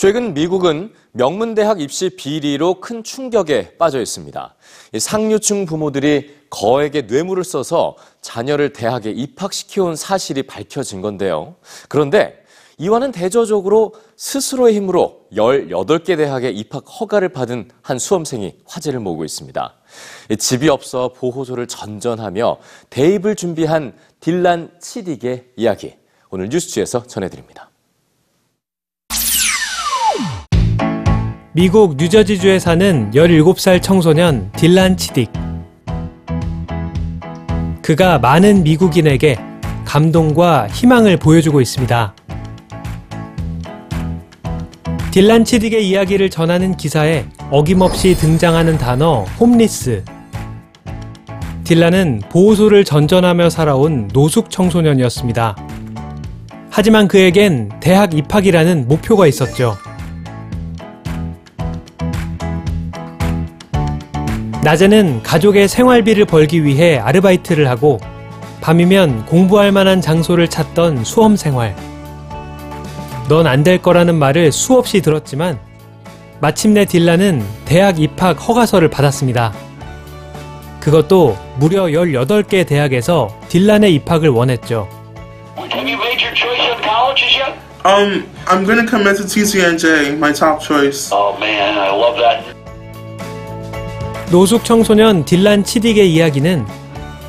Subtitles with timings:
[0.00, 4.54] 최근 미국은 명문대학 입시 비리로 큰 충격에 빠져 있습니다.
[4.94, 11.56] 이 상류층 부모들이 거액의 뇌물을 써서 자녀를 대학에 입학시켜온 사실이 밝혀진 건데요.
[11.90, 12.42] 그런데
[12.78, 19.74] 이와는 대조적으로 스스로의 힘으로 18개 대학에 입학 허가를 받은 한 수험생이 화제를 모으고 있습니다.
[20.30, 22.56] 이 집이 없어 보호소를 전전하며
[22.88, 25.92] 대입을 준비한 딜란 치딕의 이야기
[26.30, 27.69] 오늘 뉴스지에서 전해드립니다.
[31.52, 35.28] 미국 뉴저지주에 사는 17살 청소년 딜란 치딕.
[37.82, 39.36] 그가 많은 미국인에게
[39.84, 42.14] 감동과 희망을 보여주고 있습니다.
[45.10, 50.04] 딜란 치딕의 이야기를 전하는 기사에 어김없이 등장하는 단어 홈리스.
[51.64, 55.56] 딜란은 보호소를 전전하며 살아온 노숙 청소년이었습니다.
[56.70, 59.76] 하지만 그에겐 대학 입학이라는 목표가 있었죠.
[64.62, 67.98] 낮에는 가족의 생활비를 벌기 위해 아르바이트를 하고
[68.60, 71.74] 밤이면 공부할 만한 장소를 찾던 수험 생활.
[73.28, 75.58] 넌 안 될 거라는 말을 수없이 들었지만
[76.40, 79.52] 마침내 딜라는 대학 입학 허가서를 받았습니다.
[80.80, 84.88] 그것도 무려 18개 대학에서 딜란의 입학을 원했죠.
[85.58, 87.54] Have you made your choice on colleges yet?
[87.84, 91.10] Um, I'm gonna commit to TCNJ, my top choice.
[91.12, 92.49] Oh man, I love that.
[94.30, 96.64] 노숙 청소년 딜란 치딕의 이야기는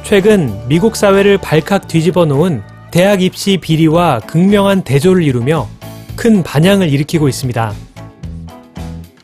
[0.04, 5.68] 최근 미국 사회를 발칵 뒤집어 놓은 대학 입시 비리와 극명한 대조를 이루며
[6.16, 7.74] 큰 반향을 일으키고 있습니다.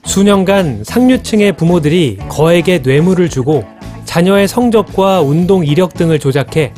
[0.06, 3.64] 수년간 상류층의 부모들이 거액의 뇌물을 주고
[4.06, 6.74] 자녀의 성적과 운동 이력 등을 조작해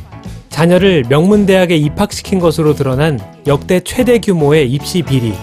[0.49, 5.33] 자녀를 명문대학에 입학시킨 것으로 드러난 역대 최대 규모의 입시 비리.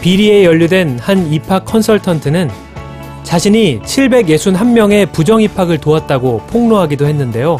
[0.00, 2.69] 비리에 연루된 한 입학 컨설턴트는
[3.22, 7.58] 자신이 761명의 부정 입학을 도왔다고 폭로하기도 했는데요.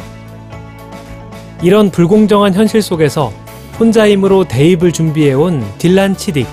[1.62, 3.32] 이런 불공정한 현실 속에서
[3.78, 6.47] 혼자 힘으로 대입을 준비해온 딜란 치딕.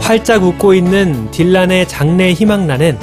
[0.00, 2.98] 활짝 웃고 있는 딜란의 장래 희망란엔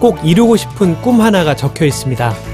[0.00, 2.53] 꼭 이루고 싶은 꿈 하나가 적혀 있습니다.